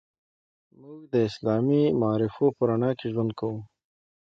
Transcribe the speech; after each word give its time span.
موږ 0.81 0.99
د 1.13 1.15
اسلامي 1.29 1.83
معارفو 2.01 2.45
په 2.57 2.63
رڼا 2.69 2.91
کې 2.99 3.07
ژوند 3.13 3.31
کوو. 3.39 3.59